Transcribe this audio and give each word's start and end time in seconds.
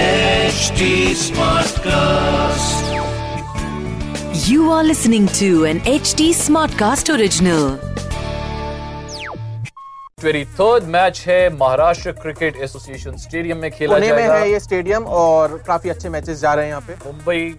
HD 0.00 0.86
Smartcast. 1.22 2.78
You 4.48 4.70
are 4.70 4.82
listening 4.82 5.26
to 5.38 5.66
an 5.66 5.80
HD 5.80 6.28
Smartcast 6.38 7.12
original. 7.14 7.66
Third 10.22 10.84
match 10.94 11.20
है 11.26 11.38
Maharashtra 11.56 12.12
cricket 12.12 12.56
association 12.62 13.16
stadium 13.16 13.58
में 13.58 13.70
खेला 13.70 13.94
पुणे 13.94 14.12
में 14.12 14.22
है 14.22 14.50
ये 14.50 14.60
स्टेडियम 14.60 15.04
और 15.20 15.56
काफ़ी 15.66 15.90
अच्छे 15.90 16.08
मैचेस 16.08 16.40
जा 16.40 16.54
रहे 16.54 16.64
हैं 16.64 16.70
यहाँ 16.70 16.84
पे। 16.88 16.94
मुंबई 17.06 17.54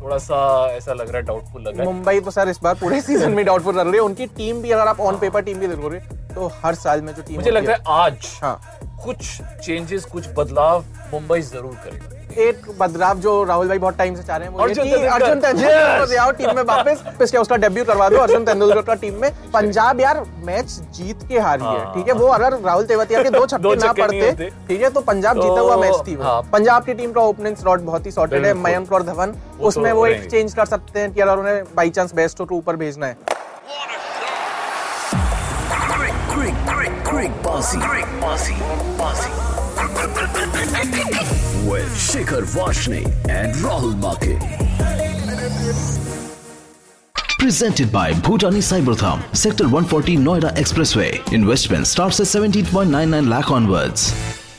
थोड़ा 0.00 0.18
सा 0.18 0.36
ऐसा 0.76 0.92
लग 0.92 1.08
रहा 1.08 1.16
है 1.16 1.22
डाउटफुल 1.26 1.62
लग 1.62 1.78
रहा 1.78 1.86
है। 1.86 1.92
मुंबई 1.92 2.20
तो 2.20 2.30
सर 2.30 2.48
इस 2.48 2.58
बार 2.62 2.74
पूरे 2.80 3.00
सीज़न 3.08 3.32
में 3.32 3.44
डाउटफुल 3.44 3.74
लग 3.74 3.86
रही 3.86 3.94
है। 3.94 4.00
उनकी 4.00 4.26
टीम 4.36 4.62
भी 4.62 4.70
अगर 4.70 4.88
आप 4.88 5.00
ऑन 5.00 5.18
पेपर 5.18 5.42
टीम 5.42 5.58
भी 5.58 5.66
देखोगे 5.66 5.98
तो 6.34 6.52
हर 6.64 6.74
साल 6.74 7.02
में 7.02 7.14
जो 7.14 7.22
टीम 7.22 7.36
मुझे 7.36 7.50
लग 7.50 7.66
रहा 7.66 7.76
है 7.76 7.82
आज 8.04 8.38
हाँ। 8.42 8.60
कुछ 9.04 9.40
चेंजेस 9.64 10.04
कुछ 10.12 10.28
बदलाव 10.36 10.84
मुंबई 11.12 11.40
ज़रूर 11.42 11.74
करेगा। 11.84 12.22
एक 12.42 12.66
बदलाव 12.78 13.18
जो 13.20 13.32
राहुल 13.44 13.68
भाई 13.68 13.78
बहुत 13.78 13.96
टाइम 13.96 14.14
से 14.14 14.22
चाह 14.22 14.36
रहे 14.36 14.48
हैं 14.48 14.54
वो 14.54 14.62
अर्जुन 14.62 14.84
तेंदुलकर। 14.84 15.08
अर्जुन 15.08 15.40
तेंदुलकर 15.40 16.06
Yes! 16.06 16.18
आओ 16.18 16.30
टीम 16.38 16.54
में 16.56 16.62
वापस 16.62 17.30
क्या 17.30 17.40
उसका 17.40 17.56
डेब्यू 17.56 17.84
करवा 17.84 18.08
दो 18.08 18.16
अर्जुन 18.18 18.44
तेंदुलकर 18.44 18.82
का 18.82 18.94
टीम 19.02 19.20
में। 19.20 19.30
पंजाब 19.52 20.00
यार 20.00 20.22
मैच 20.44 20.70
जीत 20.96 21.22
के 21.28 21.38
हारी 21.38 21.64
है 21.64 21.78
हाँ। 21.78 21.92
ठीक 21.94 22.08
है? 22.08 22.14
वो 22.14 22.26
अगर 22.28 22.58
राहुल 22.60 22.86
तेवतिया 22.86 23.22
के 23.22 23.30
दो 23.30 23.44
छक्के 23.52 23.74
ना 23.76 23.92
पड़ते 23.92 24.50
ठीक 24.68 24.82
है? 24.82 24.90
तो 24.90 25.00
पंजाब 25.02 25.40
जीता 25.40 25.56
तो, 25.56 25.64
हुआ 25.64 25.76
मैच 25.76 26.06
थी 26.06 26.14
हाँ। 26.22 26.40
पंजाब 26.52 26.84
की 26.84 26.94
टीम 26.94 27.12
का 27.12 27.20
ओपनिंग 27.22 27.56
स्लॉट 27.56 27.80
बहुत 27.82 28.06
ही 28.06 28.10
सॉर्टेड 28.10 28.46
है 28.46 28.54
मयंक 28.64 28.92
और 28.92 29.02
धवन। 29.02 29.34
उसमें 29.60 29.92
तो 29.92 29.98
वो 29.98 30.06
एक 30.06 30.30
चेंज 30.30 30.54
कर 30.54 30.66
सकते 30.66 31.00
हैं 31.00 31.12
कि 31.14 31.20
अगर 31.20 31.38
उन्हें 31.38 31.62
बाई 31.76 31.90
चांस 31.90 32.14
बेस्ट 32.14 32.40
हो 32.40 32.46
तो 32.46 32.54
ऊपर 32.54 32.76
भेजना 32.76 33.06
है। 33.06 33.16
quick, 37.13 37.13
quick, 37.13 37.43
bossy, 37.43 37.79
quick, 37.79 38.05
bossy, 38.19 38.53
bossy. 38.97 39.29
With 41.69 41.89
Shikhar 41.95 42.43
Vashne 42.43 43.05
and 43.29 43.53
Rahul 43.55 43.95
Make. 43.95 44.39
Presented 47.39 47.91
by 47.91 48.11
Bhutani 48.11 48.61
Cybertham, 48.61 49.23
Sector 49.35 49.65
140 49.65 50.17
Noida 50.17 50.53
Expressway. 50.55 51.33
Investment 51.33 51.87
starts 51.87 52.19
at 52.19 52.27
17.99 52.27 53.27
lakh 53.29 53.51
onwards. 53.51 54.13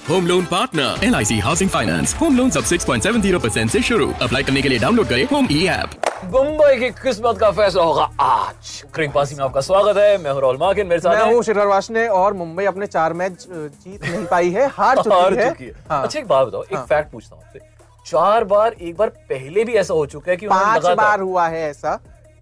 Home 0.09 0.27
loan 0.27 0.45
partner 0.51 1.05
L 1.05 1.15
I 1.15 1.25
C 1.25 1.39
housing 1.39 1.71
finance 1.71 2.15
home 2.21 2.37
loan 2.37 2.51
सब 2.51 2.65
6.70 2.67 3.41
percent 3.43 3.67
ऐसी 3.67 3.83
शुरू 3.89 4.11
apply 4.23 4.43
करने 4.43 4.63
के 4.63 4.69
लिए 4.69 4.79
download 4.79 5.09
करें 5.09 5.25
home 5.33 5.49
ई 5.53 5.65
app 5.75 6.14
Mumbai 6.26 6.76
की 6.80 6.90
किस्मत 6.92 7.38
का 7.40 7.50
फैसला 7.52 7.84
होगा 7.84 8.04
आज। 8.22 8.84
क्रिक 8.94 9.12
पासी 9.14 9.36
में 9.36 9.44
आपका 9.44 9.62
स्वागत 9.62 9.98
है। 9.98 10.18
मैं 10.18 10.32
हूँ 10.32 10.42
राहुल 10.42 10.58
मेरे 10.84 11.00
साथ 11.00 11.16
मैं 11.16 11.26
हूँ 11.26 11.34
हूँ 11.34 11.44
शिखर 11.44 11.68
वाशने 11.68 12.08
और 12.08 12.34
मुंबई 12.34 12.66
अपने 12.66 12.88
चार 12.88 13.14
मैच 13.14 13.46
जीत 13.50 14.06
नहीं 14.06 14.26
पाई 14.26 14.50
है 14.52 14.68
हार 14.68 14.98
चुकी 14.98 15.10
हार 15.10 15.34
है। 15.34 15.50
चुकी 15.50 15.66
है। 15.66 15.74
हाँ। 15.90 16.02
अच्छा 16.04 16.20
एक 16.20 16.28
बात 16.28 16.48
बताओ 16.48 16.64
एक 16.64 16.76
हाँ। 16.76 16.86
फैक्ट 16.86 17.12
पूछता 17.12 17.36
हूँ 17.36 17.44
आपसे। 17.44 17.60
चार 18.06 18.44
बार 18.44 18.74
एक 18.74 18.98
बार 18.98 19.10
पहले 19.30 19.64
भी 19.64 19.74
ऐसा 19.74 19.94
हो 19.94 20.06
चुका 20.06 20.32
है 20.32 20.38
कि 20.38 20.48
पाँच 20.48 20.86
बार 20.98 21.20
हुआ 21.20 21.48
है 21.48 21.70
ऐसा। 21.70 22.00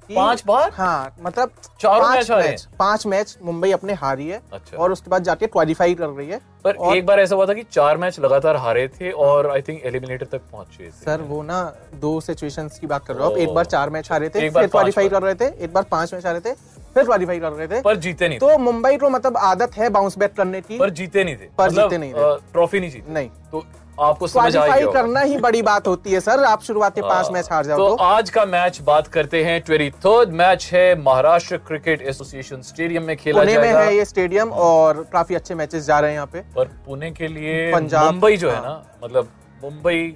पाँच 0.10 0.44
बार? 0.48 0.72
हाँ 0.74 1.16
मतलब 1.22 1.52
चारों 1.82 2.10
मैच 2.10 2.32
हारे 2.32 2.56
पाँच 2.80 3.06
मैच 3.06 3.38
मुंबई 3.44 3.72
अपने 3.72 3.94
हारी 3.94 4.28
है 4.28 4.42
अच्छा। 4.54 4.78
और 4.78 4.92
उसके 4.92 5.10
बाद 5.10 5.24
जाके 5.24 5.48
क्वालिफाई 5.48 5.96
कर 5.96 6.08
रही 6.08 6.30
है 6.30 6.40
पर 6.64 6.76
और 6.76 6.98
एक 6.98 7.06
बार 7.06 7.20
ऐसा 7.20 7.36
हुआ 7.36 7.46
था 7.46 7.54
कि 7.54 7.64
चार 7.64 7.98
मैच 7.98 8.20
लगातार 8.20 8.56
हारे 8.56 8.88
थे 8.90 9.12
और 9.12 9.50
आई 9.52 9.62
थिंक 9.62 9.82
एलिमिनेटर 9.86 10.26
तक 10.32 10.42
पहुँचे 10.52 10.84
थे। 10.84 10.92
सर 11.06 11.22
वो 11.22 11.42
ना 11.44 11.62
दो 11.96 12.20
सिचुएशंस 12.22 12.80
की 12.80 12.88
बात 12.88 13.06
कर 13.06 13.16
रहे 13.16 13.26
हो। 13.26 13.32
आप 13.32 13.38
एक 13.38 13.54
बार 13.54 13.66
चार 13.66 13.90
मैच 13.90 14.12
हारे 14.12 14.30
थे 14.30 14.46
एक 14.46 14.54
बार 14.54 14.64
फिर 14.64 14.72
क्वालिफाई 14.72 15.10
कर 15.10 15.22
रहे 15.22 15.36
थे 15.36 15.46
एक 15.64 15.74
बार 15.74 15.84
पाँच 15.92 16.14
मैच 16.14 16.26
हारे 16.26 16.40
थे 16.40 16.54
फिर 16.94 17.04
क्वालिफाई 17.04 17.40
कर 17.40 17.52
रहे 17.52 17.68
थे। 17.68 17.82
पर 17.82 17.96
जीते 17.96 18.28
नहीं 18.28 18.40
तो 18.40 18.58
मुंबई 18.58 18.98
को 18.98 19.10
मतलब 19.10 19.38
आदत 19.38 19.72
है 19.78 19.90
बाउंस 19.90 20.18
बैक 20.18 20.34
करने 20.34 20.62
की। 20.62 20.78
पर 20.78 20.90
जीते 20.90 21.24
नहीं 21.24 21.36
थे। 21.36 21.50
पर 21.58 21.66
मतलब, 21.66 21.84
जीते 21.84 21.98
नहीं 21.98 22.14
थे। 22.14 22.36
ट्रॉफी 22.52 22.80
नहीं 22.80 22.92
जीती। 22.92 23.14
नहीं। 23.14 23.30
तो 23.52 23.66
आपको 24.02 24.28
क्वालिफाई 24.28 24.86
करना 24.86 25.20
ही 25.20 25.38
बड़ी 25.38 25.62
बात 25.62 25.88
होती 25.88 26.12
है 26.12 26.20
सर। 26.20 26.44
आप 26.44 26.64
शुरुआत 26.64 26.96
के 26.96 27.02
पाँच 27.02 27.30
मैच 27.32 27.50
हार 27.52 27.66
जाओ 27.66 27.78
तो 27.78 27.90
तो। 27.90 27.96
आज 27.96 28.30
का 28.30 28.46
मैच 28.46 28.82
बात 28.82 29.08
करते 29.08 29.44
हैं 29.44 29.62
ट्वेंटी 29.62 29.90
थर्ड 29.90 30.30
मैच 30.30 30.70
है 30.74 31.02
महाराष्ट्र 31.02 31.58
क्रिकेट 31.58 32.02
एसोसिएशन 32.02 32.62
स्टेडियम 32.62 33.04
में 33.04 33.18
खेला 33.18 33.40
पुणे 33.40 33.58
में 33.58 33.74
है 33.74 33.96
ये 33.96 34.06
स्टेडियम 34.06 34.52
और 34.52 35.08
काफ़ी 35.14 35.36
अच्छे 35.36 35.56
मैचेस 35.56 35.86
जा 35.86 36.00
रहे 36.00 36.10
हैं 36.10 36.16
यहाँ 36.16 36.28
पे। 36.28 36.40
पर 36.40 36.66
पुणे 36.66 37.12
के 37.12 37.28
लिए 37.28 37.72
पंजाब- 37.74 38.12
मुंबई 38.12 38.38
जो 38.38 38.50
है 38.50 38.56
हाँ। 38.56 38.64
ना 38.64 38.84
मतलब 39.04 39.28
मुंबई 39.64 40.16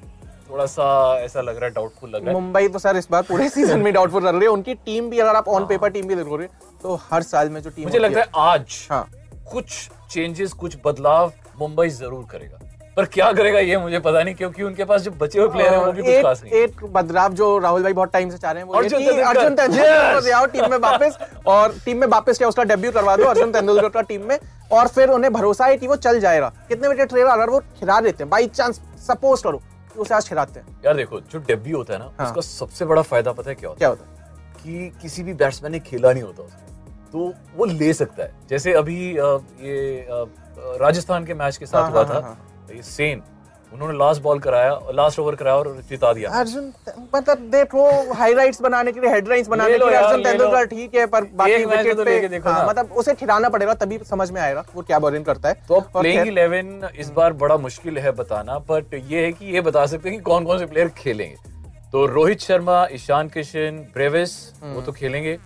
थोड़ा 0.50 0.66
सा 0.66 0.88
ऐसा 1.20 1.42
लग 1.42 1.56
रहा 1.56 1.66
है 1.66 1.74
डाउटफुल 1.74 2.10
लग 2.10 2.26
रहा 2.26 2.30
है। 2.30 2.42
मुंबई 2.42 2.68
तो 2.68 2.80
सर 2.80 2.98
इस 2.98 3.08
बार 3.12 3.22
पूरे 3.24 3.50
सीज़न 3.58 3.80
में 3.80 3.92
डाउटफुल 3.94 4.24
रन 4.24 4.36
रही 4.36 4.44
है। 4.44 4.50
उनकी 4.50 4.74
टीम 4.76 5.10
भी 5.10 5.20
अगर 5.20 5.36
आप 5.36 5.48
ऑन 5.48 5.66
पेपर 5.68 5.90
टीम 5.90 6.08
भी 6.08 6.16
देखोगे 6.16 6.48
तो 6.84 7.00
हर 7.12 7.24
साल 7.24 7.50
में 7.50 7.62
जो 7.62 7.70
टीम 7.70 7.86
मुझे 7.86 8.00
लगता 8.00 8.20
है 8.20 8.28
आज 8.52 8.88
हाँ। 8.92 9.08
कुछ 9.52 9.90
चेंजेस 10.12 10.54
कुछ 10.54 10.78
बदलाव 10.86 11.32
मुंबई 11.60 11.90
ज़रूर 11.90 12.26
करेगा। 12.32 12.60
पर 12.98 13.06
क्या 13.06 13.32
करेगा 13.34 13.60
ये 13.60 13.78
मुझे 13.78 14.00
पता 14.00 14.22
नहीं 14.24 14.36
क्योंकि 14.36 14.64
उनके 14.64 14.86
पास 14.86 15.02
जो 15.02 15.12
बचे 15.14 15.40
हुए 15.40 15.50
प्लेयर 15.50 15.74
हैं 15.74 15.80
वो 15.80 15.92
भी 15.92 16.02
कुछ 16.04 16.24
खास 16.24 16.42
नहीं 16.44 16.54
एक 16.54 16.84
बदलाव 16.94 17.34
जो 17.34 17.58
राहुल 17.60 17.84
भाई 17.84 17.94
बहुत 17.94 18.12
टाइम 18.14 18.30
से 18.30 18.38
चाह 18.38 18.52
रहे 18.52 18.64
हैं 18.64 18.70
वो 18.70 18.76
अर्जुन 18.76 19.00
तेंदुलकर। 19.00 19.24
अर्जुन 19.24 19.56
तेंदुलकर 19.56 20.14
को 20.14 20.26
ले 20.26 20.32
आओ 20.32 20.46
टीम 20.48 20.70
में 20.72 20.78
वापस 20.80 21.18
और 21.48 21.76
टीम 21.86 21.98
में 21.98 22.08
वापस 22.08 22.38
क्या 22.38 22.48
उसका 22.48 22.64
डेब्यू 22.66 22.92
करवा 22.92 23.16
दो 23.18 23.26
अर्जुन 23.26 23.52
तेंदुलकर 23.52 23.90
का 23.90 24.02
टीम 24.04 24.28
में 24.28 24.38
और 24.72 24.88
फिर 24.88 25.10
उन्हें 25.10 25.32
भरोसा 25.34 25.66
है 25.66 25.78
कि 25.78 25.88
वो 25.88 25.96
चल 25.98 26.20
जाएगा। 26.20 26.52
कितने 26.70 26.90
बजे 26.90 27.06
ट्रेलर 27.06 27.30
अगर 27.30 27.50
वो 27.50 27.60
खिला 27.80 28.00
देते 28.02 28.24
हैं 28.24 28.30
बाई 28.30 28.48
चांस 28.48 28.82
सपोज़ 29.08 29.44
करो 29.44 29.62
उसे 30.02 30.14
आज 30.16 30.30
खिलाते 30.30 30.60
हैं। 30.60 30.80
यार 30.86 30.96
देखो 30.96 31.20
जो 31.22 31.40
डेब्यू 31.40 31.78
होता 31.78 31.94
है 31.94 32.00
ना 32.00 32.12
हाँ। 32.20 32.28
उसका 32.28 32.42
सबसे 32.42 32.86
बड़ा 32.86 33.02
फ़ायदा 33.02 33.32
पता 33.32 33.50
है 33.50 33.56
क्या 33.56 33.70
होता 33.70 33.76
है? 33.76 33.78
क्या 33.78 33.90
होता 33.90 34.04
है? 34.04 34.16
है 34.18 34.92
कि 34.92 35.00
किसी 35.02 35.24
भी 35.24 35.34
बैट्समैन 35.34 35.72
ने 35.72 35.80
खेला 35.80 36.14
नहीं 36.14 36.24
होता 36.24 36.44
उसको 36.44 36.66
तो 37.12 37.34
वो 37.56 37.66
ले 37.66 37.94
सकता 37.94 38.24
है। 38.24 38.34
जैसे 38.50 38.74
अभी 38.74 38.98
ये 39.18 40.08
राजस्थान 40.80 41.26
के 41.26 41.34
मैच 41.34 41.58
के 41.58 41.66
साथ 41.66 41.82
हाँ, 41.82 41.92
हुआ 41.92 42.06
हाँ, 42.06 42.22
था 42.22 42.74
ये 42.74 42.82
सेन 42.84 43.22
उन्होंने 43.74 43.98
लास्ट 43.98 44.22
बॉल 44.22 44.40
कराया 44.40 44.80
लास्ट 44.96 45.20
ओवर 45.20 45.36
कराया 45.36 45.56
और 45.58 45.82
जिता 45.90 46.12
दिया। 46.14 46.30
अर्जुन 46.40 46.72
मतलब 47.16 47.38
देखो 47.52 48.14
हाईलाइट्स 48.14 48.62
बनाने 48.62 48.92
के 48.92 49.00
लिए 49.00 49.10
हेडलाइंस 49.12 49.48
बनाने 49.48 49.78
के 49.78 49.86
लिए 49.86 49.96
अर्जुन 49.96 50.24
तेंदुलकर 50.24 50.66
ठीक 50.68 50.96
है 50.96 51.06
पर 51.08 51.24
बाकी 51.34 51.66
विकेट 51.66 51.98
तो 51.98 52.04
पे 52.04 52.38
हाँ, 52.46 52.68
मतलब 52.68 52.92
उसे 52.94 53.14
खिलाना 53.16 53.50
पड़ेगा 53.50 53.74
तभी 53.76 54.00
समझ 54.10 54.30
में 54.32 54.42
आएगा 54.42 54.64
वो 54.76 54.82
क्या 54.82 55.00
बॉलिंग 55.00 55.26
करता 55.26 55.50
है। 55.50 55.56
तो 55.68 55.80
प्लेइंग 55.94 56.28
इलेवन 56.28 56.90
इस 57.00 57.10
बार 57.12 57.34
बड़ा 57.36 57.58
मुश्किल 57.58 57.98
है 57.98 58.12
बताना 58.14 58.58
बट 58.70 58.94
ये 58.94 59.26
है 59.26 59.32
कि 59.34 59.54
ये 59.54 59.62
बता 59.62 59.86
सकते 59.86 60.10
हैं 60.10 60.18
कि 60.18 60.24
कौन 60.24 60.46
कौन 60.46 60.60
से 60.60 60.66
प्लेयर 60.66 60.90
खेलेंगे। 60.98 61.36
तो 61.92 62.06
रोहित 62.08 62.40
शर्मा 62.42 62.86
ईशान 62.94 63.28
किशन 63.30 63.86
ब्रेविस 63.94 64.40
वो 64.64 64.82
तो 64.82 64.92
खेलेंगे। 64.92 65.38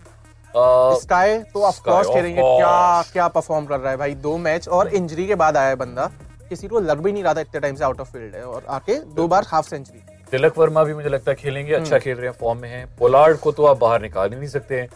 स्काई 1.01 1.37
तो 1.43 1.61
ऑफ़ 1.63 1.79
कोर्स 1.83 2.07
खेलेंगे। 2.07 2.41
क्या 2.41 3.03
क्या 3.13 3.27
परफॉर्म 3.29 3.65
कर 3.65 3.79
रहा 3.79 3.91
है 3.91 3.97
भाई? 3.97 4.13
दो 4.15 4.37
मैच 4.39 4.67
और 4.69 4.87
इंजरी 4.89 5.27
के 5.27 5.35
बाद 5.35 5.57
आया 5.57 5.69
है 5.69 5.75
बंदा। 5.75 6.09
किसी 6.51 6.67
को 6.67 6.79
लग 6.81 6.99
भी 6.99 7.11
नहीं 7.11 7.23
रहा 7.23 7.33
था 7.33 7.41
इतने 7.41 7.59
टाइम 7.59 7.75
से 7.75 7.83
आउट 7.83 7.99
ऑफ़ 8.01 8.11
फ़ील्ड 8.11 8.35
है 8.35 8.43
और 8.45 8.65
आके 8.69 8.95
दो 9.15 9.27
बार 9.27 9.45
हाफ़ 9.47 9.67
सेंचुरी 9.67 9.99
तिलक 10.31 10.57
वर्मा 10.57 10.83
भी 10.83 10.93
मुझे 10.93 11.09
लगता 11.09 11.31
है 11.31 11.35
खेलेंगे 11.35 11.73
हम्म। 11.73 11.83
अच्छा 11.83 11.99
खेल 11.99 12.17
रहे 12.17 12.27
हैं 12.27 12.37
फॉर्म 12.39 12.59
में 12.59 12.69
है। 12.69 12.85
पोलार्ड 12.99 13.37
को 13.39 13.51
तो 13.51 13.65
आप 13.65 13.77
बाहर 13.77 14.01
निकाल 14.01 14.29
ही 14.29 14.39
नहीं 14.39 14.49
सकते 14.49 14.79
हैं। 14.79 14.89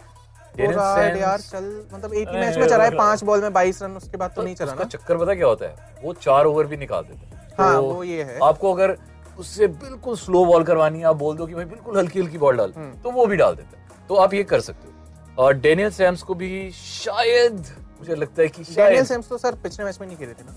यार 0.58 1.40
चल 1.40 1.64
मतलब 1.92 2.14
एक 2.14 2.28
ही 2.28 2.36
मैच 2.36 2.56
में 2.56 2.66
चला 2.68 2.84
है 2.84 2.90
पाँच 2.96 3.24
बॉल 3.24 3.42
में 3.42 3.52
बाईस 3.52 3.82
रन 3.82 3.96
उसके 3.96 4.16
बाद 4.16 4.32
तो 4.36 4.42
नहीं 4.42 4.54
चला 4.54 4.74
ना। 4.74 4.84
चक्कर 4.86 5.16
पता 5.16 5.34
क्या 5.34 5.46
होता 5.46 5.66
है? 5.66 6.00
वो 6.02 6.12
चार 6.22 6.44
ओवर 6.46 6.66
भी 6.66 6.76
निकाल 6.76 7.02
देता 7.02 7.36
है। 7.36 7.54
हाँ, 7.58 7.74
तो 7.74 7.82
वो 7.82 8.02
ये 8.04 8.22
है। 8.22 8.38
आपको 8.42 8.72
अगर 8.74 8.96
उससे 9.38 9.66
बिल्कुल 9.66 10.16
स्लो 10.16 10.44
बॉल 10.44 10.64
करवानी 10.64 10.98
है 10.98 11.04
आप 11.04 11.16
बोल 11.16 11.36
दो 11.36 11.46
कि 11.46 11.54
भाई 11.54 11.64
बिल्कुल 11.64 11.98
हल्की 11.98 12.20
हल्की 12.20 12.38
बॉल 12.38 12.56
डाल 12.56 12.72
हम्म। 12.76 13.00
तो 13.02 13.10
वो 13.10 13.26
भी 13.26 13.36
डाल 13.36 13.54
देता 13.54 13.78
है। 13.78 14.06
तो 14.08 14.14
आप 14.16 14.34
ये 14.34 14.42
कर 14.44 14.60
सकते 14.60 14.88
हो। 14.88 15.42
और 15.44 15.54
डेनियल 15.58 15.90
सैम्स 15.92 16.22
को 16.22 16.34
भी 16.34 16.70
शायद 16.74 17.66
मुझे 17.98 18.14
लगता 18.14 18.42
है 18.42 18.48
कि 18.48 18.62
डेनियल 18.64 19.04
सेम्स 19.04 19.28
तो 19.28 19.38
सर 19.38 19.54
पिछले 19.62 19.84
मैच 19.84 19.98
में 20.00 20.06
नहीं 20.06 20.16
खेले 20.16 20.32
थे 20.32 20.44
ना। 20.44 20.54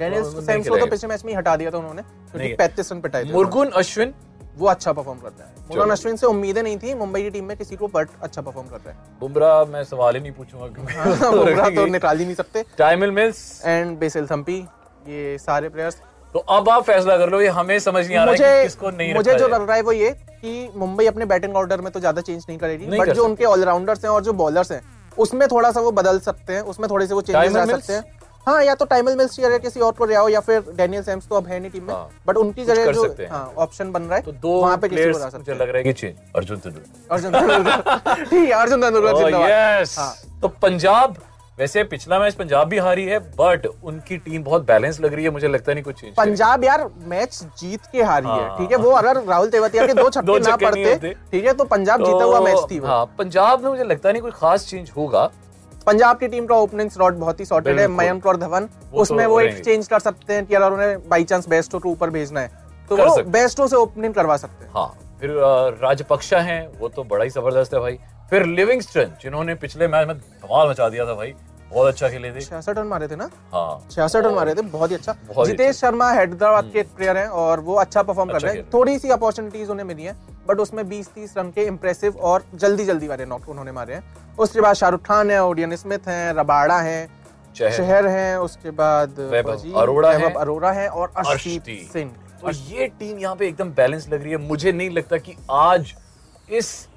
हाँ, 0.00 0.08
नहीं 0.10 0.42
सेम्स 0.42 0.68
को 0.68 0.78
तो 0.78 0.86
पिछले 0.86 1.08
मैच 1.08 1.24
में 1.24 1.32
ही 1.32 1.36
हटा 1.38 1.56
दिया 1.56 1.70
था 1.70 1.78
उन्होंने। 1.78 2.54
पैंतीस 2.54 2.92
रन 2.92 3.00
पिटाए 3.00 3.24
मुर्गुन 3.32 3.70
अश्विन 3.76 4.14
वो 4.58 4.66
अच्छा 4.68 4.92
परफॉर्म 4.92 5.18
करता 5.20 5.44
है। 5.44 5.50
मुर्गन 5.68 5.90
अश्विन 5.92 6.16
से 6.16 6.26
उम्मीदें 6.26 6.62
नहीं 6.62 6.76
थी 6.78 6.94
मुंबई 6.94 7.22
की 7.22 7.30
टीम 7.30 7.44
में 7.44 7.56
किसी 7.56 7.76
को 7.76 7.88
बट 7.88 8.08
अच्छा 8.22 8.42
परफॉर्म 8.42 8.68
कर 8.68 8.76
रहा 8.76 8.90
है। 8.90 9.18
बुमराह 9.20 9.64
मैं 9.72 9.84
सवाल 9.84 10.14
ही 10.14 10.20
नहीं 10.20 10.32
पूछूँगा 10.32 10.66
बुमराह 11.30 11.68
तो 11.70 11.86
निकाल 11.86 12.18
ही 12.18 12.24
नहीं 12.24 12.34
सकते। 12.34 12.64
Tymal 12.78 13.10
Mills. 13.12 13.62
And 13.66 13.98
Basil 13.98 14.26
Thampi 14.26 14.58
ये 15.08 15.36
सारे 15.38 15.68
प्लेयर्स 15.68 16.00
तो 16.34 16.38
अब 16.52 16.68
आप 16.68 16.82
फैसला 16.84 17.16
कर 17.18 17.30
लो 17.30 17.40
ये 17.40 17.48
हमें 17.48 17.78
समझ 17.80 18.06
नहीं 18.06 18.16
आ 18.16 18.24
रहा 18.24 18.32
है 18.32 18.38
मुझे 18.38 18.56
कि 18.56 18.62
किसको 18.62 18.90
नहीं 18.90 19.14
मुझे 19.14 19.34
जो 19.34 19.48
लग 19.48 19.66
रहा 19.66 19.76
है 19.76 19.82
वो 19.82 19.92
ये 19.92 20.10
कि 20.32 20.70
मुंबई 20.76 21.06
अपने 21.06 21.24
बैटिंग 21.26 21.56
ऑर्डर 21.56 21.80
में 21.80 21.90
तो 21.92 22.00
ज़्यादा 22.00 22.20
चेंज 22.20 22.44
नहीं 22.48 22.58
करेगी 22.58 22.98
बट 22.98 23.10
जो 23.10 23.24
उनके 23.24 23.44
ऑलराउंडर्स 23.44 24.04
हैं 24.04 24.10
और 24.10 24.22
जो 24.22 24.32
बॉलर्स 24.40 24.72
हैं 24.72 24.80
उसमें 25.18 25.46
थोड़ा 25.48 25.70
सा 25.72 25.80
वो 25.80 25.90
बदल 25.92 26.18
सकते 26.20 26.52
हैं 26.52 26.60
उसमें 26.62 26.88
थोड़े 26.90 27.06
से 27.06 27.14
वो 27.14 27.20
चेंजेस 27.22 27.52
ला 27.52 27.64
सकते 27.66 27.92
हैं। 27.92 28.02
हाँ 28.46 28.62
या 28.64 28.74
तो 28.74 28.84
टाइमल 28.84 29.16
मिल्स 29.16 29.36
की 29.36 29.42
जगह 29.42 29.58
किसी 29.58 29.80
और 29.80 29.92
को 29.92 30.06
ले 30.06 30.14
आओ 30.14 30.28
या 30.28 30.40
फिर 30.40 30.64
डेनियल 30.76 31.02
सैम्स 31.02 31.26
तो 31.28 31.34
अब 31.34 31.46
है 31.46 31.58
नहीं 31.60 31.70
टीम 31.70 31.84
में 31.84 31.94
हाँ, 31.94 32.08
बट 32.26 32.36
उनकी 32.36 32.64
जगह 32.64 32.92
जो 32.92 33.02
सकते 33.02 33.22
हैं। 33.22 33.30
हाँ 33.30 33.52
ऑप्शन 33.58 33.90
बन 33.92 34.02
रहा 34.02 34.16
है 34.16 34.22
तो 34.22 34.32
दो 34.34 34.60
वहाँ 34.60 34.76
पे 34.78 34.88
किसी 34.88 35.12
को 35.12 35.18
ला 35.18 35.28
सकते 35.28 35.54
लग 35.54 35.68
रहा 35.68 35.76
है 35.76 35.82
कि 35.84 35.92
चेंज 35.92 36.14
अर्जुन 36.36 36.58
तेंदुलकर। 36.58 37.14
अर्जुन 37.14 37.32
तेंदुलकर। 37.32 38.24
ठीक 38.24 38.32
है 38.44 38.50
अर्जुन 38.52 38.82
तेंदुलकर 38.82 39.12
Oh, 39.12 39.22
जिंदाबाद! 39.22 39.86
हाँ। 39.98 40.40
तो 40.42 40.48
पंजाब 40.62 41.16
वैसे 41.58 41.82
पिछला 41.84 42.18
मैच 42.20 42.34
पंजाब 42.34 42.68
भी 42.68 42.78
हारी 42.78 43.04
है 43.04 43.18
बट 43.36 43.66
उनकी 43.84 44.16
टीम 44.18 44.42
बहुत 44.44 44.66
बैलेंस 44.66 45.00
लग 45.00 45.14
रही 45.14 45.24
है 45.24 45.30
मुझे 45.30 45.48
लगता 45.48 45.72
नहीं 45.72 45.84
कुछ 45.84 46.00
चेंज 46.00 46.14
पंजाब 46.16 46.64
यार 46.64 46.88
मैच 47.08 47.40
जीत 47.60 47.86
के 47.92 48.02
हारी 48.02 48.26
है 48.26 48.32
हाँ। 48.40 48.56
ठीक 48.58 48.70
है? 48.70 48.76
वो 48.76 48.90
अगर 48.92 49.22
राहुल 49.24 49.48
तेवतिया 49.50 49.86
के 49.86 49.94
दो 49.94 50.02
दो 50.22 50.38
छक्के 50.38 50.50
ना 50.50 50.56
पड़ते 50.56 51.14
ठीक 51.32 51.44
है? 51.46 51.52
तो 51.52 51.64
पंजाब 51.64 52.00
तो, 52.00 52.06
जीता 52.06 52.24
हुआ 52.24 52.40
मैच 52.40 52.70
थी 52.70 52.78
वो। 52.78 52.86
हाँ 52.86 53.04
पंजाब 53.18 53.64
में 53.64 53.70
मुझे 53.70 53.84
लगता 53.84 54.12
नहीं 54.12 54.22
कोई 54.22 54.30
खास 54.34 54.66
चेंज 54.68 54.90
होगा 54.96 55.30
पंजाब 55.86 56.18
की 56.18 56.28
टीम 56.28 56.46
का 56.46 56.54
ओपनिंग 56.56 56.90
स्लॉट 56.90 57.14
बहुत 57.14 57.40
ही 57.40 57.44
सॉर्टेड 57.44 57.78
है 57.80 57.86
मयंक 57.88 58.26
और 58.26 58.36
धवन। 58.36 58.68
उसमें 58.94 59.24
तो 59.24 59.30
वो 59.30 59.38
रहेंगे। 59.38 59.56
एक्सचेंज 59.56 59.88
कर 59.88 59.98
सकते 60.00 60.34
हैं 60.34 60.46
कि 60.46 60.54
अगर 60.54 60.72
उन्हें 60.72 61.08
बाई 61.08 61.24
चांस 61.24 61.48
बेस्टो 61.48 61.78
के 61.78 61.88
ऊपर 61.88 62.10
भेजना 62.10 62.40
है। 62.40 62.50
तो 62.90 62.96
वो 62.96 63.22
बेस्टो 63.30 63.66
से 63.68 63.76
ओपनिंग 63.76 64.14
करवा 64.14 64.36
सकते 64.36 64.64
हैं। 64.64 64.72
हाँ 64.72 64.88
फिर 65.20 65.30
राजपक्षा 65.82 66.38
हैं 66.40 66.66
वो 66.80 66.88
तो 66.88 67.04
बड़ा 67.04 67.24
ही 67.24 67.30
ज़बरदस्त 67.30 67.74
है 67.74 67.80
भाई। 67.80 67.98
फिर 68.30 68.44
लिविंगस्टन 68.46 69.12
जिन्होंने 69.22 69.54
पिछले 69.56 69.88
मैच 69.88 70.06
में 70.08 70.16
धमाल 70.18 70.68
मचा 70.68 70.88
दिया 70.88 71.06
था 71.06 71.14
भाई 71.14 71.34
बहुत 71.70 71.86
अच्छा 71.88 72.08
खेले 72.08 72.30
थे। 72.32 72.40
छियासठ 72.40 72.78
रन 72.78 72.86
मारे 72.86 73.08
थे 73.08 73.16
ना? 73.16 73.28
हाँ। 73.52 73.86
छियासठ 73.90 74.24
रन 74.24 74.34
मारे 74.34 74.54
थे 74.54 74.62
बहुत 74.62 74.90
ही 74.90 74.96
अच्छा। 74.96 75.12
जितेश 75.12 75.68
अच्छा। 75.68 75.86
शर्मा 75.86 76.10
हैदराबाद 76.10 76.70
के 76.72 76.82
प्लेयर 76.96 77.16
हैं 77.16 77.26
और 77.26 77.60
वो 77.60 77.74
अच्छा 77.74 78.02
परफॉर्म 78.02 78.30
अच्छा 78.30 78.38
कर 78.38 78.46
रहे 78.46 78.56
हैं। 78.56 78.68
थोड़ी 78.74 78.98
सी 78.98 79.10
अपॉर्चुनिटीज़ 79.10 79.70
उन्हें 79.70 79.86
मिली 79.86 80.02
हैं 80.02 80.16
बट 80.48 80.60
उसमें 80.60 80.88
20-30 80.88 81.34
रन 81.38 81.50
के 81.50 81.64
इंप्रेसिव 81.64 82.16
और 82.22 82.44
जल्दी 82.54 82.84
जल्दी 82.84 83.08
वाले 83.08 83.24
नॉक 83.26 83.48
उन्होंने 83.48 83.72
मारे 83.72 83.94
हैं। 83.94 84.34
उसके 84.38 84.60
बाद 84.60 84.74
शाहरुख 84.74 85.02
खान 85.02 85.30
है 85.30 85.42
ओडियन 85.44 85.76
स्मिथ 85.76 86.08
है 86.08 86.32
रबाड़ा 86.38 86.80
है 86.80 87.06
शहर। 87.56 88.06
है। 88.06 88.40
उसके 88.40 88.70
बाद 88.72 89.20
अरोड़ा 89.76 90.12
हैं। 90.12 90.32
अरोड़ा 90.34 90.72
है 90.72 90.88
और 90.88 91.12
अर्शदीप। 91.16 91.90
सिंह। 91.92 92.10
तो 92.42 92.50
ये 92.50 92.86
टीम 92.98 93.18
यहाँ 93.18 93.36
पे 93.36 93.46
एकदम 93.48 93.70
बैलेंस 93.72 94.08
लग 94.08 94.22
रही 94.22 94.32
है। 94.32 94.38
मुझे 94.38 94.72
नहीं 94.72 94.90
लगता 94.90 95.16
कि 95.18 95.36
आज 95.50 95.94
इस 96.48 96.88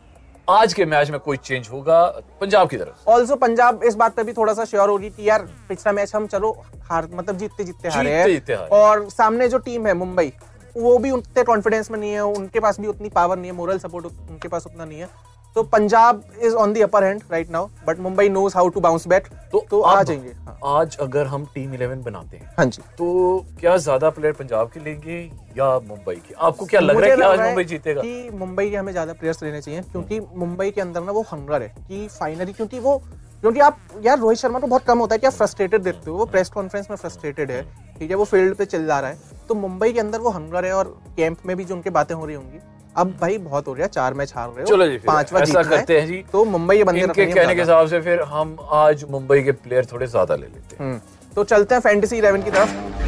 आज 0.50 0.74
के 0.74 0.86
मैच 0.86 1.10
में 1.10 1.19
कोई 1.19 1.38
चेंज 1.38 1.68
होगा 1.72 2.01
पंजाब 2.42 2.69
की 2.69 2.78
तरफ़ 2.78 3.10
ऑल्सो 3.12 3.36
पंजाब 3.36 3.84
इस 3.84 3.96
बात 3.96 4.16
पर 4.16 4.24
भी 4.24 4.34
थोड़ा 4.34 4.54
सा 4.54 4.66
श्योर 4.66 4.90
होगी 4.90 5.10
कि 5.10 5.28
यार 5.30 5.42
पिछला 5.69 5.92
मैच 5.94 6.16
हम 6.16 6.25
चलो 6.28 6.51
हार 6.84 7.07
मतलब 7.13 7.38
जीतते 7.38 7.63
जीतते 7.63 7.90
हारे 7.90 8.12
हैं। 8.12 8.56
और 8.57 9.07
सामने 9.10 9.48
जो 9.50 9.57
टीम 9.60 9.88
है 9.88 9.94
मुंबई 9.94 10.31
वो 10.75 10.98
भी 10.98 11.12
उतने 11.12 11.44
कॉन्फिडेंस 11.44 11.92
में 11.92 12.00
नहीं 12.00 12.12
है 12.12 12.24
उनके 12.24 12.60
पास 12.60 12.80
भी 12.80 12.88
उतनी 12.88 13.10
पावर 13.10 13.38
नहीं 13.38 13.51
है 13.51 13.57
मोरल 13.57 13.80
सपोर्ट 13.80 14.06
उनके 14.06 14.48
पास 14.48 14.66
उतना 14.66 14.86
नहीं 14.86 15.00
है। 15.00 15.10
तो 15.56 15.63
Punjab 15.66 16.22
is 16.44 16.56
on 16.56 16.74
the 16.74 16.81
upper 16.81 17.04
hand 17.04 17.22
right 17.31 17.50
now 17.51 17.68
but 17.88 18.00
Mumbai 18.00 18.30
knows 18.30 18.56
how 18.56 18.69
to 18.69 18.80
bounce 18.80 19.07
back 19.07 19.28
तो, 19.51 19.66
तो 19.69 19.81
आ 19.81 20.01
जाएँगे 20.04 20.30
हाँ, 20.30 20.57
आज 20.66 20.98
अगर 21.01 21.28
हम 21.28 21.46
टीम 21.54 21.74
इलेवन 21.74 22.01
बनाते 22.04 22.38
हैं 22.38 22.51
हाँ 22.57 22.66
जी। 22.66 22.81
तो 22.98 23.46
क्या 23.60 23.75
ज़्यादा 23.78 24.10
प्लेयर 24.10 24.34
पंजाब 24.34 24.69
के 24.69 24.80
लेंगे 24.80 25.19
या 25.57 25.69
मुंबई 25.80 26.16
के? 26.16 26.36
आपको 26.38 26.66
क्या 26.66 26.80
लग 26.81 26.98
रहा 26.98 27.10
है 27.10 27.16
कि 27.16 27.22
आज 27.24 27.40
मुंबई 27.40 27.63
जीतेगा? 27.63 28.01
कि 28.01 28.30
मुंबई 28.34 28.69
के 28.69 28.75
हमें 28.75 28.92
ज़्यादा 28.92 29.13
प्लेयर्स 29.13 29.44
लेने 29.44 29.62
चाहिए 29.62 29.81
क्योंकि 29.81 30.19
मुंबई 30.36 30.69
के 30.72 30.81
अंदर 30.81 31.04
ना 31.04 31.12
वो 31.12 31.25
हंगर 31.31 31.62
है 31.62 31.74
कि 31.80 32.07
फाइनली 32.19 32.54
क्योंकि 32.54 32.80
वो 32.80 32.98
क्योंकि 33.42 33.60
आप 33.60 33.78
यार 34.06 34.18
रोहित 34.19 34.38
शर्मा 34.38 34.60
को 34.60 34.68
बहुत 34.68 34.84
कम 34.84 35.00
होता 35.00 35.16
है 35.16 35.19
कि 35.19 35.28
आप 35.28 35.34
फ्रस्ट्रेटेड 35.34 35.81
देखते 35.81 36.10
हो 36.12 36.18
वो 36.18 36.25
प्रेस 36.25 36.50
कॉन्फ्रेंस 36.50 36.90
में 36.90 36.98
फ्रस्ट्रेटेड 36.98 37.52
है 37.52 37.62
ठीक 38.00 38.10
है 38.10 38.16
वो 38.16 38.24
फ़ील्ड 38.25 38.56
पे 38.56 38.66
चल 38.66 38.86
जा 38.86 39.00
रहा 39.00 39.10
है 39.10 39.45
तो 39.48 39.56
मुंबई 39.56 39.92
के 39.94 40.00
अंदर 40.00 40.19
वो 40.19 40.30
हंगर 40.30 40.66
है 40.66 40.74
और 40.74 40.98
कैंप 41.18 41.45
में 41.45 41.56
भी 41.57 41.66
जो 41.66 41.75
उनके 41.75 41.90
बातें 41.90 42.16
हो 42.16 42.25
रही 42.25 42.36
होंगी 42.36 42.60
अब 42.96 43.14
भाई 43.22 43.38
बहुत 43.40 43.68
हो 43.68 43.74
रहा 43.74 43.84
है 43.84 43.90
चार 43.90 44.14
मैच 44.14 44.34
हार 44.36 44.48
रहे 44.48 44.60
हो 44.60 44.66
चलो 44.68 44.88
जी, 44.88 44.98
पांचवा 45.00 45.40
ऐसा 45.40 45.62
करते 45.64 46.00
हैं 46.00 46.08
जी। 46.08 46.24
तो 46.32 46.44
मुंबई 46.48 46.76
ये 46.78 46.84
बंदे 46.84 47.02
इनके 47.02 47.26
कहने 47.28 47.56
के 47.56 47.62
हिसाब 47.62 47.88
से 47.88 48.00
फिर 48.02 48.22
हम 48.30 48.56
आज 48.76 49.04
मुंबई 49.12 49.42
के 49.44 49.52
प्लेयर 49.60 49.86
थोड़े 49.86 50.08
ज़्यादा 50.08 50.36
ले 50.36 50.48
लेते 50.48 50.76
हैं 50.76 50.82
हम्म, 50.82 51.00
तो 51.36 51.44
चलते 51.46 51.76
हैं 51.76 51.82
फैंटेसी 51.82 52.18
इलेवन 52.18 52.44
की 52.44 52.52
तरफ़ 52.52 53.08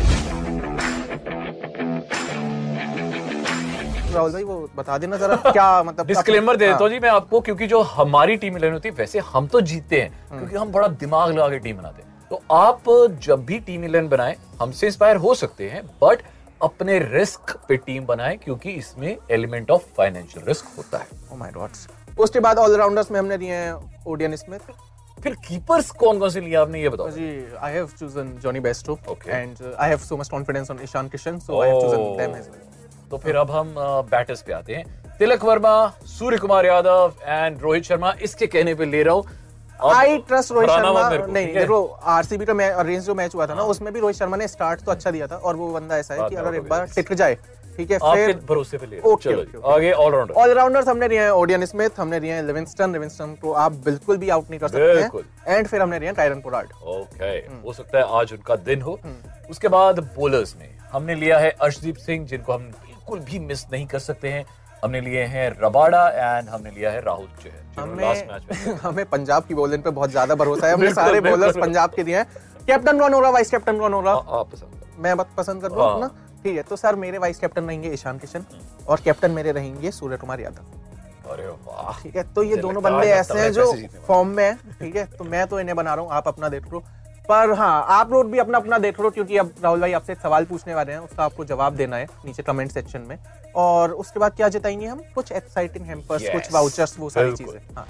राहुल 4.13 4.31
भाई 4.31 4.43
वो 4.43 4.69
बता 4.75 4.97
देना 4.97 5.17
जरा 5.17 5.35
क्या 5.47 5.83
मतलब 5.83 6.07
डिस्क्लेमर 6.07 6.55
दे 6.55 6.65
देता 6.65 6.73
हाँ। 6.73 6.81
हूँ 6.81 6.89
जी 6.89 6.99
मैं 6.99 7.09
आपको 7.09 7.39
क्योंकि 7.41 7.67
जो 7.67 7.81
हमारी 7.91 8.35
टीम 8.37 8.57
इलेवन 8.57 8.73
होती 8.73 8.89
है 8.89 8.95
वैसे 8.95 9.19
हम 9.27 9.47
तो 9.47 9.61
जीतते 9.63 10.01
हैं 10.01 10.09
हम्म। 10.09 10.39
क्योंकि 10.39 10.55
हम 10.55 10.71
बड़ा 10.71 10.87
दिमाग 10.99 11.31
लगा 11.31 11.49
के 11.49 11.59
टीम 11.59 11.77
बनाते 11.77 12.01
हैं 12.01 12.09
तो 12.31 12.41
आप 12.55 12.83
जब 13.23 13.45
भी 13.45 13.59
टीम 13.61 13.83
इलेवन 13.85 14.07
बनाएँ 14.09 14.35
हमसे 14.61 14.87
इंस्पायर 14.87 15.17
हो 15.17 15.33
सकते 15.35 15.69
हैं 15.69 15.85
बट 16.03 16.21
अपने 16.63 16.99
रिस्क 16.99 17.57
पे 17.69 17.77
टीम 17.77 18.05
बनाएँ 18.05 18.37
क्योंकि 18.37 18.71
इसमें 18.71 19.15
एलिमेंट 19.31 19.71
ऑफ़ 19.71 19.85
फाइनेंशियल 19.97 20.45
रिस्क 20.47 20.65
होता 20.77 20.97
है। 20.97 21.07
Oh. 21.31 21.67
उसके 22.19 22.39
बाद 22.39 22.57
ऑलराउंडर्स 22.59 23.11
में 23.11 23.19
हमने 23.19 23.37
लिए 23.37 23.53
हैं 23.53 24.03
ओडियन 24.07 24.35
स्मिथ 24.35 24.71
फिर 25.17 25.35
कीपर्स 25.47 25.89
कौन 25.91 26.19
कौन 26.19 26.29
से 26.29 26.41
लिए 26.41 26.55
आपने 26.55 26.81
ये 26.81 26.89
बताओ? 26.89 27.09
जी 27.09 27.27
I 27.59 27.73
have 27.73 27.87
chosen 27.99 28.31
Jonny 28.43 28.59
Bairstow 28.59 28.97
and 29.27 29.57
I 29.79 29.89
have 29.89 29.97
so 29.99 30.17
much 30.17 30.29
confidence 30.29 30.71
on 30.71 30.79
Ishan 30.83 31.07
Kishan 31.09 31.39
so 31.39 31.61
I 31.61 31.69
have 31.69 31.81
chosen 31.81 32.17
them 32.17 32.35
as 32.37 32.49
तो 33.11 33.17
फिर 33.17 33.35
अब 33.35 33.51
हम 33.51 33.73
बैटर्स 34.11 34.41
पे 34.41 34.53
आते 34.53 34.75
हैं। 34.75 34.85
तिलक 35.19 35.43
वर्मा 35.45 35.73
सूर्य 36.07 36.37
कुमार 36.37 36.65
यादव 36.65 37.13
एंड 37.23 37.61
रोहित 37.61 37.83
शर्मा 37.83 38.13
इसके 38.21 38.47
कहने 38.47 38.75
पे 38.75 38.85
ले 38.85 39.03
रहा 39.03 39.13
हूँ। 39.13 39.23
आई 39.83 40.17
ट्रस्ट 40.27 40.51
रोहित 40.51 40.69
शर्मा 40.69 41.09
नहीं 41.09 41.53
देखो 41.53 41.83
आरसीबी 42.15 42.45
का 42.45 42.53
मैच 42.53 42.75
रेंज 42.87 43.03
जो 43.03 43.15
मैच 43.15 43.35
हुआ 43.35 43.47
था 43.47 43.53
ना 43.55 43.63
उसमें 43.73 43.93
भी 43.93 43.99
रोहित 43.99 44.17
शर्मा 44.17 44.37
ने 44.37 44.47
स्टार्ट 44.47 44.81
तो 44.81 44.91
अच्छा 44.91 45.11
दिया 45.11 45.27
था 45.27 45.35
और 45.37 45.55
वो 45.55 45.71
बंदा 45.71 45.97
ऐसा 45.97 46.13
है 46.13 46.29
कि 46.29 46.35
अगर 46.35 46.55
एक 46.55 46.69
बार 46.69 46.87
टिक 46.95 47.13
जाए 47.13 47.37
ठीक 47.77 47.91
है 47.91 47.97
फिर 47.99 48.35
भरोसे 48.47 48.77
पे 48.77 48.85
ले 48.85 48.95
रहा 48.95 49.15
चलो 49.15 49.15
okay, 49.15 49.51
जी, 49.51 49.57
okay. 49.57 49.73
आगे 49.73 49.91
ऑलराउंडर 49.93 50.33
ऑलराउंडर्स 50.41 50.87
हमने 50.87 51.07
लिए 51.07 51.19
हैं 51.19 51.29
ओडियन 51.31 51.65
स्मिथ 51.65 51.99
हमने 51.99 52.19
लिए 52.19 52.33
हैं 52.33 52.43
लिविंगस्टन 52.43 52.93
लिविंगस्टन 52.93 53.35
को 53.41 53.51
आप 53.63 53.71
बिल्कुल 53.85 54.17
भी 54.17 54.29
आउट 54.29 54.49
नहीं 54.49 54.59
कर 54.59 54.67
सकते 54.67 55.01
हैं। 55.01 55.57
एंड 55.57 55.67
फिर 55.67 55.81
हमने 55.81 55.99
लिए 55.99 56.07
हैं 56.07 56.15
टायरन 56.15 56.41
पोलार्ड 56.41 56.71
ओके 56.85 57.25
हो 57.65 57.73
सकता 57.73 57.97
है 57.97 58.03
आज 58.19 58.33
उनका 58.33 58.55
दिन 58.65 58.81
हो। 58.81 58.99
उसके 59.49 59.67
बाद 59.67 59.99
बोलर्स 60.17 60.55
में 60.59 60.69
हमने 60.91 61.15
लिया 61.15 61.37
है 61.39 61.55
अर्शदीप 61.61 61.95
सिंह 61.97 62.25
जिनको 62.27 62.53
हम 62.53 62.63
बिल्कुल 62.63 63.19
भी 63.19 63.39
मिस 63.39 63.65
नहीं 63.71 63.85
कर 63.87 63.99
सकते 63.99 64.29
हैं। 64.29 64.45
हमने 64.83 65.01
लिए 65.01 65.23
हैं 65.25 65.49
रबाडा 65.61 66.07
एंड 66.09 66.49
हमने 66.49 66.71
लिया 66.71 66.91
है 66.91 67.01
राहुल 67.01 67.27
चहर। 67.43 67.79
हमें 67.79 68.77
हमें 68.83 69.05
पंजाब 69.09 69.43
की 69.45 69.53
बॉलिंग 69.53 69.83
पे 69.83 69.89
बहुत 69.91 70.09
ज़्यादा 70.09 70.35
भरोसा 70.35 70.67
है। 70.67 70.73
हमने 70.73 70.93
सारे 70.93 71.21
बॉलर्स 71.21 71.57
पंजाब 71.57 71.89
के 71.89 72.03
दिए 72.03 72.17
हैं। 72.17 72.25
कैप्टन 72.67 72.99
कौन 72.99 73.13
हो 73.13 73.19
रहा 73.19 73.29
वाइस 73.31 73.51
कैप्टन 73.51 73.79
कौन 73.79 73.93
हो 73.93 74.01
रहा। 74.01 74.43
मैं 74.97 75.15
बात 75.17 75.29
पसंद 75.37 75.61
कर 75.61 75.71
रहा 75.71 75.87
हाँ। 75.87 75.95
हूँ। 75.95 76.09
ठीक 76.43 76.55
है 76.57 76.63
तो 76.63 76.75
सर 76.75 76.95
मेरे 76.95 77.17
वाइस 77.17 77.39
कैप्टन 77.39 77.63
रहेंगे 77.63 77.89
ईशान 77.93 78.17
किशन 78.17 78.45
और 78.87 79.01
कैप्टन 79.05 79.31
मेरे 79.31 79.51
रहेंगे 79.51 79.91
सूर्य 79.91 80.17
कुमार 80.17 80.39
यादव। 80.41 81.29
अरे 81.31 81.47
वाह। 81.47 82.01
ठीक 82.03 82.15
है 82.15 82.23
तो 82.33 82.43
ये 82.43 82.55
दोनों 82.57 82.83
बंदे 82.83 83.07
ऐसे 83.09 83.39
हैं 83.39 83.51
जो। 83.53 83.71
फॉर्म 84.07 84.27
में 84.27 84.43
हैं 84.43 84.57
ठीक 84.79 84.95
है? 84.95 85.05
तो 85.07 85.23
मैं 85.25 85.45
तो 85.47 85.59
इन्हें 85.59 85.75
बना 85.75 85.93
रहा 85.93 86.03
हूँ 86.03 86.11
आप 86.11 86.27
अपना 86.27 86.49
देख। 86.49 86.71
लो 86.73 86.83
पर 87.29 87.51
हाँ 87.57 87.85
आप 87.89 88.11
लोग 88.11 88.31
भी 88.31 88.37
अपना 88.39 88.57
अपना 88.57 88.77
देख 88.77 88.99
लो 88.99 89.09
क्योंकि 89.09 89.37
अब 89.37 89.51
राहुल 89.63 89.79
भाई 89.81 89.91
आपसे 89.93 90.15
सवाल 90.15 90.45
पूछने 90.45 90.73
वाले 90.75 90.91
हैं 90.91 90.99
उसका 90.99 91.23
आपको 91.23 91.45
जवाब 91.45 91.75
देना 91.75 91.97
है 91.97 92.07
नीचे 92.25 92.43
कमेंट 92.43 92.71
सेक्शन 92.71 93.01
में। 93.01 93.17
और 93.55 93.91
उसके 93.93 94.19
बाद 94.19 94.35
क्या 94.35 94.47
जिताएँगे 94.49 94.85
हम? 94.85 95.01
कुछ 95.15 95.31
एक्साइटिंग 95.31 95.85
हैम्पर्स 95.85 96.23
Yes, 96.23 96.31
कुछ 96.31 96.51
वाउचर्स 96.53 96.97
वो 96.99 97.09
सारी 97.09 97.31
चीज़ें 97.33 97.59
हाँ। 97.75 97.87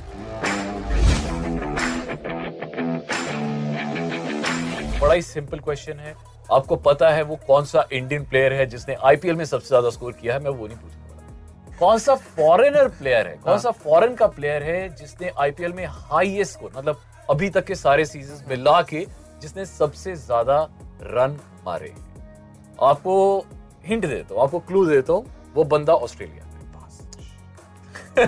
बड़ा 5.01 5.13
ही 5.13 5.21
सिंपल 5.21 5.59
क्वेश्चन 5.59 5.99
है। 5.99 6.15
आपको 6.53 6.75
पता 6.85 7.09
है 7.09 7.23
वो 7.23 7.35
कौन 7.47 7.65
सा 7.65 7.87
इंडियन 7.91 8.23
प्लेयर 8.25 8.53
है 8.53 8.65
जिसने 8.65 8.95
आईपीएल 9.03 9.35
में 9.35 9.45
सबसे 9.45 9.67
ज़्यादा 9.67 9.89
स्कोर 9.89 10.11
किया 10.11 10.33
है? 10.33 10.39
मैं 10.39 10.51
वो 10.51 10.67
नहीं 10.67 10.77
वाला 10.77 11.77
कौन 11.79 11.97
सा 11.99 12.15
फॉरेनर 12.15 12.87
प्लेयर 12.99 13.27
है? 13.27 13.35
कौन 13.43 13.57
सा 13.59 13.71
फॉरेन 13.85 14.15
का 14.15 14.27
प्लेयर 14.29 14.63
है 14.63 14.89
जिसने 14.95 15.31
आईपीएल 15.39 15.73
में 15.73 15.85
हाईएस्ट 15.89 16.53
स्कोर 16.53 16.71
मतलब 16.77 17.01
अभी 17.29 17.49
तक 17.49 17.65
के 17.65 17.75
सारे 17.75 18.05
सीज़न 18.05 18.43
मिला 18.49 18.81
के 18.81 19.05
जिसने 19.41 19.65
सबसे 19.65 20.15
ज़्यादा 20.17 20.61
रन 21.03 21.37
मारे 21.65 21.89
हैं। 21.89 22.77
आपको 22.83 23.15
हिंट 23.85 24.05
देता 24.05 24.33
हूँ 24.33 24.43
आपको 24.43 24.59
क्लू 24.61 24.85
देता 24.85 25.13
हूँ 25.13 25.25
वो 25.55 25.63
बंदा 25.65 25.93
ऑस्ट्रेलिया 25.95 26.45
में 26.45 26.49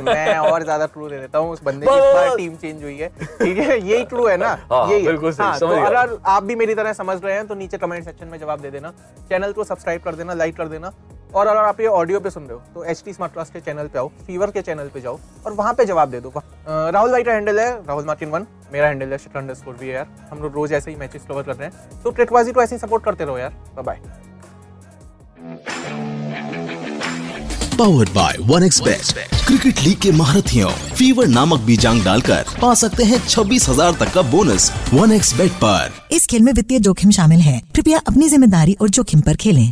मैं 0.04 0.38
और 0.38 0.64
ज़्यादा 0.64 0.86
क्लू 0.88 1.08
दे 1.10 1.20
देता 1.20 1.38
हूँ 1.38 1.52
उस 1.52 1.64
बंदे 1.64 1.88
की 1.88 1.94
इस 1.94 2.14
बार 2.14 2.36
टीम 2.38 2.56
चेंज 2.56 2.84
हुई 2.84 2.98
है। 2.98 3.08
ठीक 3.10 3.58
है 3.58 3.78
यही 3.80 4.04
क्लू 4.06 4.28
है 4.28 4.36
ना? 4.38 4.48
हाँ, 4.72 4.88
यही 4.90 5.06
बिल्कुल 5.08 5.32
सही, 5.32 5.46
हाँ, 5.46 5.58
समझ 5.60 5.70
तो 5.70 5.86
अगर 5.86 6.18
आप 6.26 6.44
भी 6.44 6.56
मेरी 6.56 6.76
तरह 6.76 6.94
समझ 6.94 7.18
रहे 7.24 7.34
हैं 7.36 7.48
तो 7.48 7.56
नीचे 7.56 7.78
कमेंट 7.78 8.06
सेक्शन 8.06 8.28
में 8.28 8.38
जवाब 8.40 8.62
दे 8.62 8.72
देना। 8.72 8.92
चैनल 9.30 9.52
को 9.54 9.64
सब्सक्राइब 9.64 10.02
कर 10.02 10.16
देना 10.16 10.34
लाइक 10.34 10.56
कर 10.58 10.68
देना। 10.68 10.92
और 11.36 11.48
अगर 11.48 11.60
आप 11.60 11.80
ये 11.82 11.88
ऑडियो 11.90 12.20
पे 12.20 12.30
सुन 12.30 12.44
रहे 12.44 12.54
हो 12.54 12.62
तो 12.74 12.84
एच 12.86 13.02
टी 13.06 13.14
स्मार्ट 13.14 13.34
क्लास 13.34 13.50
के 13.50 13.60
चैनल 13.62 13.88
पे 13.88 14.00
आओ 14.00 14.08
फीवर 14.28 14.52
के 14.52 14.62
चैनल 14.62 14.90
पे 14.94 15.02
जाओ 15.02 15.20
और 15.46 15.54
वहाँ 15.54 15.74
पे 15.74 15.86
जवाब 15.86 16.10
दे 16.10 16.20
दो। 16.20 16.34
राहुल 16.68 17.12
भाई 17.12 17.24
का 17.24 17.32
हैंडल 17.32 17.60
है 17.60 17.70
राहुल 17.88 18.06
मार्टिन 18.06 18.30
वन 18.30 18.46
मेरा 18.74 18.88
हैंडल 18.88 19.12
है 19.12 19.18
शटर 19.18 19.40
अंडरस्कोर 19.40 19.74
भी 19.76 19.88
है 19.88 19.94
यार 19.94 20.08
हम 20.32 20.42
लोग 20.42 20.54
रोज 20.56 20.74
ऐसे 20.74 20.92
ही 20.92 20.98
मैचेस 20.98 21.26
कवर 21.30 21.44
कर 21.44 21.56
रहे 21.56 21.68
हैं। 21.68 22.02
तो 22.04 22.12
ट्रिकबाजी 22.12 22.52
को 22.52 22.62
ऐसे 22.64 22.76
ही 22.76 22.80
सपोर्ट 22.80 23.04
करते 23.04 23.26
रहो 23.26 23.38
यार। 23.38 23.54
Bye 23.76 23.84
bye 23.84 24.00
powered 27.78 28.10
by 28.14 28.38
one 28.42 28.70
cricket 28.70 29.80
league 29.80 29.98
के 30.02 30.12
महारथियों 30.14 30.70
फीवर 30.96 31.28
नामक 31.28 31.60
बीजांग 31.62 32.04
डालकर 32.04 32.46
पा 32.62 32.74
सकते 32.76 33.04
हैं 33.04 33.20
छब्बीस 33.28 33.68
हज़ार 33.70 33.94
तक 34.00 34.14
का 34.14 34.22
बोनस 34.32 34.72
वन 34.94 35.12
एक्स 35.12 35.34
बेट 35.38 35.52
पर। 35.64 35.92
इस 36.12 36.26
खेल 36.28 36.44
में 36.44 36.52
वित्तीय 36.54 36.80
जोखिम 36.80 37.12
शामिल 37.12 37.40
है। 37.42 37.60
कृपया 37.76 38.00
अपनी 38.08 38.30
ज़िम्मेदारी 38.30 38.78
और 38.82 38.90
जोखिम 38.90 39.22
पर 39.22 39.36
खेलें। 39.38 39.72